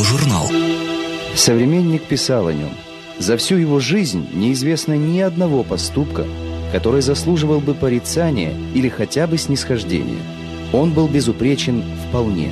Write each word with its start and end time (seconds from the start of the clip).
радиожурнал. 0.00 0.48
Современник 1.34 2.02
писал 2.02 2.48
о 2.48 2.52
нем. 2.52 2.70
За 3.18 3.36
всю 3.36 3.56
его 3.56 3.80
жизнь 3.80 4.26
неизвестно 4.32 4.94
ни 4.94 5.20
одного 5.20 5.62
поступка, 5.62 6.26
который 6.72 7.02
заслуживал 7.02 7.60
бы 7.60 7.74
порицания 7.74 8.54
или 8.74 8.88
хотя 8.88 9.26
бы 9.26 9.36
снисхождения. 9.36 10.22
Он 10.72 10.92
был 10.92 11.06
безупречен 11.06 11.82
вполне. 12.08 12.50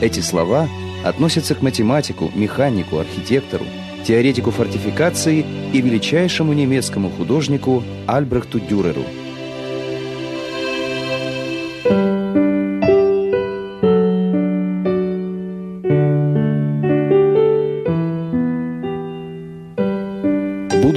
Эти 0.00 0.20
слова 0.20 0.68
относятся 1.04 1.54
к 1.54 1.62
математику, 1.62 2.30
механику, 2.34 2.98
архитектору, 2.98 3.64
теоретику 4.06 4.50
фортификации 4.50 5.44
и 5.72 5.80
величайшему 5.80 6.54
немецкому 6.54 7.10
художнику 7.10 7.84
Альбрехту 8.06 8.60
Дюреру– 8.60 9.04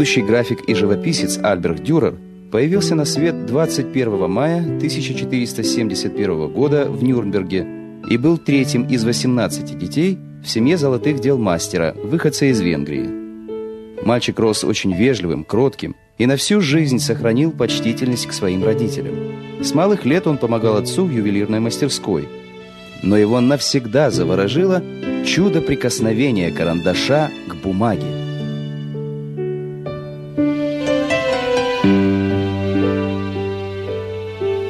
Будущий 0.02 0.24
график 0.24 0.62
и 0.68 0.74
живописец 0.74 1.38
Альберт 1.44 1.84
Дюрер 1.84 2.16
появился 2.52 2.96
на 2.96 3.06
свет 3.06 3.46
21 3.46 4.28
мая 4.28 4.62
1471 4.62 6.48
года 6.52 6.86
в 6.90 7.04
Нюрнберге 7.04 7.68
и 8.10 8.18
был 8.18 8.40
третьим 8.40 8.88
из 8.88 9.06
18 9.06 9.78
детей 9.78 10.18
в 10.44 10.50
семье 10.50 10.78
золотых 10.78 11.20
дел 11.20 11.38
мастера, 11.38 11.96
выходца 12.04 12.48
из 12.48 12.60
Венгрии. 12.62 14.04
Мальчик 14.04 14.40
рос 14.40 14.64
очень 14.64 14.92
вежливым, 14.92 15.44
кротким 15.44 15.96
и 16.18 16.26
на 16.26 16.36
всю 16.36 16.62
жизнь 16.62 16.98
сохранил 16.98 17.52
почтительность 17.52 18.26
к 18.26 18.34
своим 18.34 18.64
родителям. 18.64 19.14
С 19.62 19.72
малых 19.76 20.04
лет 20.04 20.26
он 20.26 20.40
помогал 20.40 20.78
отцу 20.78 21.06
в 21.06 21.12
ювелирной 21.12 21.60
мастерской. 21.60 22.28
Но 23.04 23.18
его 23.18 23.40
навсегда 23.40 24.10
заворожило 24.10 24.82
чудо 25.28 25.62
прикосновения 25.62 26.50
карандаша 26.50 27.30
к 27.48 27.54
бумаге. 27.58 28.21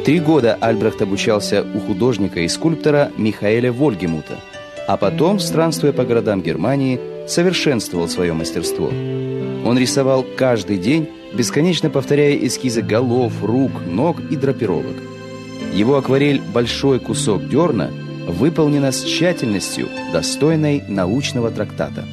Три 0.05 0.19
года 0.19 0.57
Альбрехт 0.59 0.99
обучался 1.03 1.63
у 1.75 1.79
художника 1.79 2.39
и 2.39 2.47
скульптора 2.47 3.11
Михаэля 3.17 3.71
Вольгемута, 3.71 4.39
а 4.87 4.97
потом, 4.97 5.39
странствуя 5.39 5.93
по 5.93 6.03
городам 6.03 6.41
Германии, 6.41 6.99
совершенствовал 7.27 8.09
свое 8.09 8.33
мастерство. 8.33 8.87
Он 8.87 9.77
рисовал 9.77 10.25
каждый 10.35 10.77
день, 10.77 11.07
бесконечно 11.33 11.91
повторяя 11.91 12.35
эскизы 12.35 12.81
голов, 12.81 13.31
рук, 13.43 13.71
ног 13.85 14.17
и 14.31 14.35
драпировок. 14.35 14.95
Его 15.71 15.97
акварель 15.97 16.41
«Большой 16.51 16.99
кусок 16.99 17.47
дерна» 17.47 17.91
выполнена 18.27 18.91
с 18.91 19.03
тщательностью, 19.03 19.87
достойной 20.11 20.83
научного 20.87 21.51
трактата. 21.51 22.05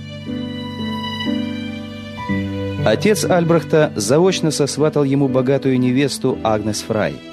Отец 2.85 3.25
Альбрехта 3.25 3.93
заочно 3.97 4.51
сосватал 4.51 5.05
ему 5.05 5.27
богатую 5.27 5.81
невесту 5.81 6.39
Агнес 6.45 6.83
Фрай– 6.83 7.15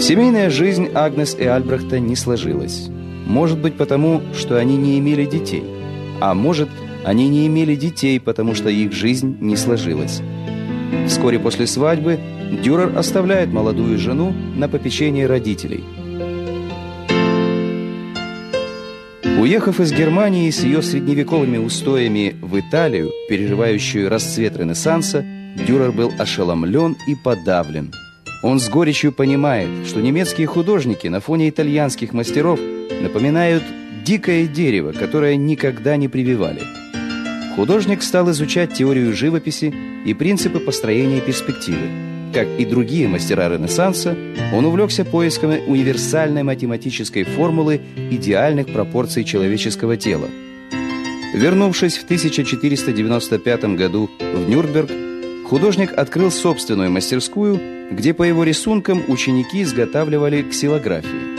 Семейная 0.00 0.50
жизнь 0.50 0.88
Агнес 0.92 1.36
и 1.38 1.44
Альбрехта 1.44 2.00
не 2.00 2.16
сложилась. 2.16 2.88
Может 3.26 3.58
быть 3.60 3.76
потому, 3.76 4.22
что 4.34 4.58
они 4.58 4.76
не 4.76 4.98
имели 4.98 5.24
детей. 5.24 5.62
А 6.20 6.34
может, 6.34 6.68
они 7.04 7.28
не 7.28 7.46
имели 7.46 7.76
детей, 7.76 8.18
потому 8.18 8.54
что 8.54 8.68
их 8.68 8.92
жизнь 8.92 9.36
не 9.40 9.56
сложилась. 9.56 10.20
Вскоре 11.06 11.38
после 11.38 11.66
свадьбы 11.68 12.18
Дюрер 12.62 12.98
оставляет 12.98 13.52
молодую 13.52 13.96
жену 13.98 14.32
на 14.56 14.68
попечение 14.68 15.26
родителей. 15.26 15.84
Уехав 19.40 19.78
из 19.78 19.92
Германии 19.92 20.50
с 20.50 20.64
ее 20.64 20.82
средневековыми 20.82 21.58
устоями 21.58 22.34
в 22.40 22.58
Италию, 22.58 23.10
переживающую 23.28 24.08
расцвет 24.10 24.56
Ренессанса, 24.56 25.24
Дюрер 25.66 25.92
был 25.92 26.12
ошеломлен 26.18 26.96
и 27.06 27.14
подавлен– 27.14 27.92
он 28.44 28.60
с 28.60 28.68
горечью 28.68 29.10
понимает, 29.10 29.86
что 29.86 30.02
немецкие 30.02 30.46
художники 30.46 31.08
на 31.08 31.20
фоне 31.20 31.48
итальянских 31.48 32.12
мастеров 32.12 32.60
напоминают 33.00 33.62
дикое 34.04 34.46
дерево, 34.46 34.92
которое 34.92 35.36
никогда 35.36 35.96
не 35.96 36.08
прививали. 36.08 36.60
Художник 37.56 38.02
стал 38.02 38.30
изучать 38.32 38.74
теорию 38.74 39.14
живописи 39.16 39.74
и 40.04 40.12
принципы 40.12 40.60
построения 40.60 41.22
перспективы. 41.22 41.88
Как 42.34 42.46
и 42.58 42.66
другие 42.66 43.08
мастера 43.08 43.48
Ренессанса, 43.48 44.14
он 44.52 44.66
увлекся 44.66 45.06
поисками 45.06 45.62
универсальной 45.66 46.42
математической 46.42 47.24
формулы 47.24 47.80
идеальных 48.10 48.66
пропорций 48.66 49.24
человеческого 49.24 49.96
тела. 49.96 50.28
Вернувшись 51.32 51.96
в 51.96 52.04
1495 52.04 53.64
году 53.76 54.10
в 54.20 54.48
Нюрнберг, 54.50 54.90
художник 55.48 55.94
открыл 55.96 56.30
собственную 56.30 56.90
мастерскую, 56.90 57.58
где 57.94 58.12
по 58.12 58.24
его 58.24 58.44
рисункам 58.44 59.02
ученики 59.08 59.62
изготавливали 59.62 60.42
ксилографии. 60.42 61.34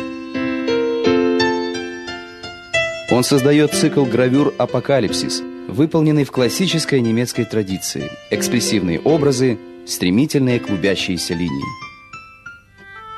Он 3.11 3.23
создает 3.23 3.73
цикл 3.73 4.03
гравюр 4.05 4.53
«Апокалипсис», 4.57 5.43
выполненный 5.67 6.23
в 6.23 6.31
классической 6.31 7.01
немецкой 7.01 7.45
традиции. 7.45 8.09
Экспрессивные 8.31 8.99
образы, 8.99 9.57
стремительные 9.85 10.59
клубящиеся 10.59 11.33
линии. 11.33 11.65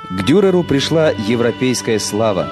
К 0.10 0.26
Дюреру 0.26 0.64
пришла 0.64 1.12
европейская 1.12 2.00
слава. 2.00 2.48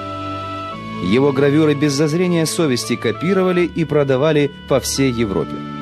Его 1.04 1.32
гравюры 1.32 1.74
без 1.74 1.92
зазрения 1.92 2.46
совести 2.46 2.96
копировали 2.96 3.64
и 3.64 3.84
продавали 3.84 4.50
по 4.68 4.80
всей 4.80 5.12
Европе. 5.12 5.75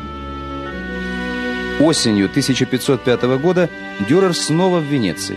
Осенью 1.80 2.26
1505 2.26 3.22
года 3.40 3.68
Дюрер 4.08 4.32
снова 4.34 4.78
в 4.78 4.84
Венеции. 4.84 5.36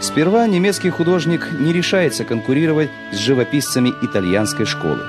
Сперва 0.00 0.46
немецкий 0.46 0.90
художник 0.90 1.48
не 1.58 1.72
решается 1.72 2.24
конкурировать 2.24 2.88
с 3.12 3.16
живописцами 3.16 3.92
итальянской 4.00 4.64
школы. 4.64 5.02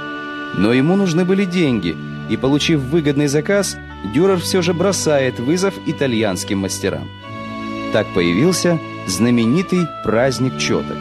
Но 0.55 0.73
ему 0.73 0.95
нужны 0.95 1.25
были 1.25 1.45
деньги, 1.45 1.95
и, 2.29 2.37
получив 2.37 2.79
выгодный 2.79 3.27
заказ, 3.27 3.77
Дюрер 4.15 4.39
все 4.39 4.63
же 4.63 4.73
бросает 4.73 5.39
вызов 5.39 5.75
итальянским 5.85 6.59
мастерам. 6.59 7.07
Так 7.91 8.07
появился 8.15 8.79
знаменитый 9.05 9.87
праздник 10.03 10.57
четок. 10.57 10.97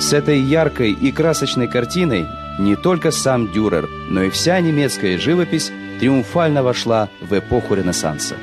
С 0.00 0.12
этой 0.12 0.40
яркой 0.40 0.92
и 0.92 1.12
красочной 1.12 1.68
картиной 1.68 2.26
не 2.58 2.74
только 2.74 3.12
сам 3.12 3.52
Дюрер, 3.52 3.88
но 4.08 4.24
и 4.24 4.30
вся 4.30 4.60
немецкая 4.60 5.18
живопись 5.18 5.70
триумфально 6.00 6.64
вошла 6.64 7.08
в 7.20 7.36
эпоху 7.38 7.74
Ренессанса. 7.74 8.34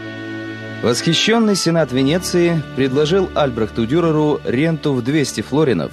Восхищенный 0.83 1.55
Сенат 1.55 1.91
Венеции 1.91 2.61
предложил 2.75 3.29
Альбрехту 3.33 3.85
Дюреру 3.85 4.39
ренту 4.43 4.93
в 4.93 5.01
200 5.01 5.41
флоринов 5.41 5.91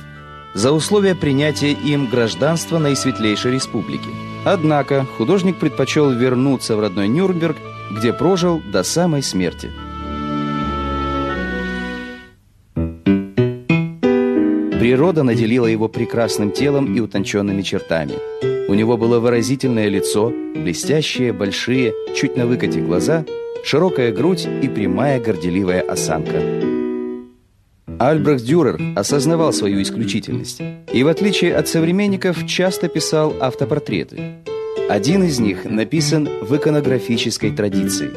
за 0.55 0.73
условие 0.73 1.15
принятия 1.15 1.73
им 1.73 2.07
гражданства 2.07 2.79
наисветлейшей 2.79 3.53
республики. 3.53 4.09
Однако 4.45 5.07
художник 5.17 5.59
предпочел 5.59 6.11
вернуться 6.11 6.77
в 6.77 6.81
родной 6.81 7.09
Нюрнберг, 7.09 7.57
где 7.91 8.13
прожил 8.13 8.61
до 8.71 8.83
самой 8.83 9.23
смерти. 9.23 9.71
Природа 14.79 15.23
наделила 15.23 15.67
его 15.67 15.89
прекрасным 15.89 16.51
телом 16.51 16.95
и 16.95 17.01
утонченными 17.01 17.63
чертами. 17.63 18.15
У 18.69 18.75
него 18.75 18.97
было 18.99 19.21
выразительное 19.21 19.89
лицо, 19.89 20.31
блестящие, 20.55 21.33
большие, 21.33 21.95
чуть 22.15 22.37
на 22.37 22.47
выкате 22.47 22.81
глаза– 22.81 23.25
широкая 23.65 24.13
грудь 24.13 24.47
и 24.63 24.69
прямая 24.69 25.21
горделивая 25.21 25.81
осанка. 25.81 26.41
Альбрехт 27.99 28.45
Дюрер 28.45 28.81
осознавал 28.97 29.53
свою 29.53 29.83
исключительность 29.83 30.61
и, 30.93 31.03
в 31.03 31.09
отличие 31.09 31.55
от 31.55 31.69
современников, 31.69 32.47
часто 32.47 32.89
писал 32.89 33.35
автопортреты. 33.41 34.37
Один 34.89 35.23
из 35.25 35.39
них 35.39 35.65
написан 35.65 36.29
в 36.43 36.57
иконографической 36.57 37.53
традиции. 37.53 38.11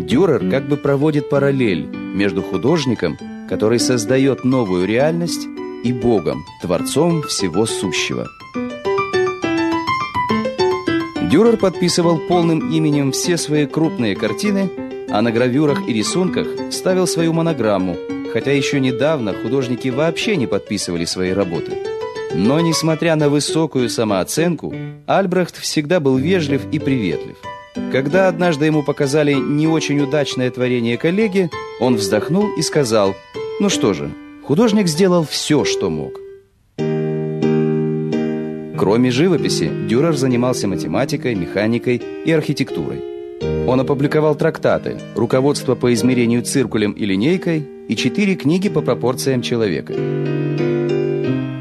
Дюрер 0.00 0.50
как 0.50 0.68
бы 0.68 0.76
проводит 0.76 1.30
параллель 1.30 1.86
между 1.86 2.42
художником, 2.42 3.16
который 3.48 3.78
создает 3.78 4.44
новую 4.44 4.86
реальность, 4.86 5.46
и 5.82 5.94
Богом, 5.94 6.44
Творцом 6.60 7.22
всего 7.22 7.64
сущего– 7.64 8.28
Дюрер 11.30 11.56
подписывал 11.56 12.18
полным 12.18 12.72
именем 12.72 13.12
все 13.12 13.36
свои 13.36 13.64
крупные 13.64 14.16
картины, 14.16 14.68
а 15.08 15.22
на 15.22 15.30
гравюрах 15.30 15.88
и 15.88 15.92
рисунках 15.92 16.48
ставил 16.72 17.06
свою 17.06 17.32
монограмму, 17.32 17.96
хотя 18.32 18.50
еще 18.50 18.80
недавно 18.80 19.32
художники 19.32 19.90
вообще 19.90 20.34
не 20.34 20.48
подписывали 20.48 21.04
свои 21.04 21.30
работы. 21.30 21.78
Но, 22.34 22.58
несмотря 22.58 23.14
на 23.14 23.28
высокую 23.28 23.88
самооценку, 23.88 24.74
Альбрехт 25.06 25.56
всегда 25.56 26.00
был 26.00 26.16
вежлив 26.16 26.62
и 26.72 26.80
приветлив. 26.80 27.36
Когда 27.92 28.26
однажды 28.26 28.66
ему 28.66 28.82
показали 28.82 29.34
не 29.34 29.68
очень 29.68 30.00
удачное 30.00 30.50
творение 30.50 30.98
коллеги, 30.98 31.48
он 31.78 31.94
вздохнул 31.94 32.48
и 32.56 32.62
сказал, 32.62 33.14
«Ну 33.60 33.68
что 33.68 33.92
же, 33.92 34.10
художник 34.44 34.88
сделал 34.88 35.24
все, 35.24 35.64
что 35.64 35.90
мог». 35.90 36.12
Кроме 38.80 39.10
живописи, 39.10 39.70
Дюрер 39.88 40.16
занимался 40.16 40.66
математикой, 40.66 41.34
механикой 41.34 42.00
и 42.24 42.32
архитектурой. 42.32 43.02
Он 43.66 43.78
опубликовал 43.78 44.34
трактаты, 44.34 44.96
руководство 45.14 45.74
по 45.74 45.92
измерению 45.92 46.42
циркулем 46.42 46.92
и 46.92 47.04
линейкой 47.04 47.62
и 47.88 47.94
четыре 47.94 48.36
книги 48.36 48.70
по 48.70 48.80
пропорциям 48.80 49.42
человека. 49.42 49.92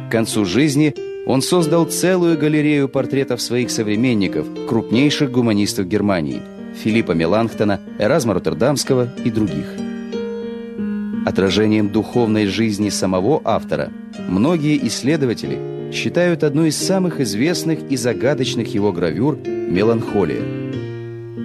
К 0.07 0.09
концу 0.09 0.45
жизни 0.45 0.95
он 1.25 1.41
создал 1.41 1.87
целую 1.87 2.37
галерею 2.37 2.87
портретов 2.87 3.41
своих 3.41 3.69
современников, 3.69 4.47
крупнейших 4.69 5.29
гуманистов 5.29 5.89
Германии– 5.89 6.41
Филиппа 6.83 7.11
Меланхтона, 7.11 7.81
Эразма 7.99 8.33
Роттердамского 8.35 9.09
и 9.25 9.29
других. 9.29 9.67
Отражением 11.25 11.89
духовной 11.89 12.45
жизни 12.45 12.87
самого 12.87 13.41
автора 13.43 13.91
многие 14.29 14.87
исследователи 14.87 15.78
считают 15.91 16.43
одну 16.43 16.65
из 16.65 16.77
самых 16.77 17.19
известных 17.19 17.79
и 17.89 17.95
загадочных 17.95 18.73
его 18.73 18.91
гравюр 18.91 19.37
«Меланхолия». 19.45 20.41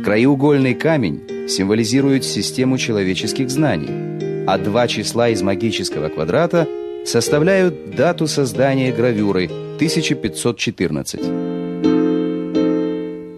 Краеугольный 0.05 0.75
камень 0.75 1.49
символизирует 1.49 2.25
систему 2.25 2.79
человеческих 2.79 3.51
знаний, 3.51 4.47
а 4.47 4.59
два 4.59 4.87
числа 4.87 5.29
из 5.31 5.43
магического 5.43 6.09
квадрата 6.09 6.69
составляют 7.05 7.95
дату 7.97 8.27
создания 8.27 8.93
гравюры– 8.93 9.51
1514. 9.77 11.21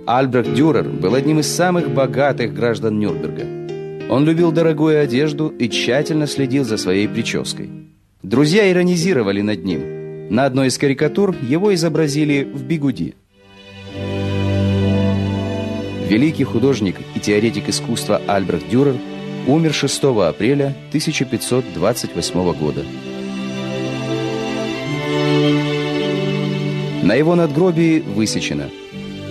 Альбрехт 0.06 0.52
Дюрер 0.52 0.84
был 0.84 1.14
одним 1.14 1.40
из 1.40 1.48
самых 1.48 1.90
богатых 1.90 2.52
граждан 2.54 2.98
Нюрнберга. 2.98 4.12
Он 4.12 4.24
любил 4.24 4.52
дорогую 4.52 5.00
одежду 5.00 5.48
и 5.48 5.68
тщательно 5.68 6.26
следил 6.26 6.64
за 6.64 6.76
своей 6.76 7.08
прической. 7.08 7.70
Друзья 8.22 8.70
иронизировали 8.70 9.40
над 9.40 9.64
ним. 9.64 9.95
На 10.28 10.44
одной 10.44 10.68
из 10.68 10.78
карикатур 10.78 11.36
его 11.42 11.74
изобразили 11.74 12.42
в 12.42 12.64
бигуди. 12.64 13.14
Великий 16.08 16.44
художник 16.44 16.96
и 17.14 17.20
теоретик 17.20 17.68
искусства 17.68 18.20
Альбрехт 18.26 18.68
Дюрер 18.68 18.96
умер 19.46 19.72
6 19.72 20.04
апреля 20.04 20.74
1528 20.88 22.52
года. 22.54 22.84
На 27.02 27.14
его 27.14 27.36
надгробии 27.36 28.00
высечено 28.00 28.68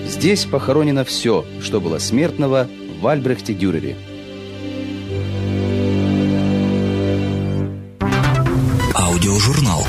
«Здесь 0.07 0.45
похоронено 0.45 1.03
все, 1.03 1.45
что 1.62 1.81
было 1.81 1.97
смертного 1.97 2.68
в 3.01 3.07
Альбрехте 3.07 3.53
Дюрере». 3.53 3.97
Аудиожурнал. 8.94 9.83